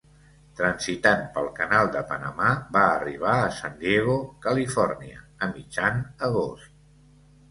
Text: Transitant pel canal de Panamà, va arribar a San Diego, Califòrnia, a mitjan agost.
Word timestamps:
Transitant 0.59 1.19
pel 1.35 1.49
canal 1.57 1.89
de 1.95 2.01
Panamà, 2.13 2.47
va 2.77 2.85
arribar 2.93 3.35
a 3.41 3.51
San 3.59 3.77
Diego, 3.83 4.15
Califòrnia, 4.47 5.19
a 5.47 5.51
mitjan 5.59 6.01
agost. 6.29 6.73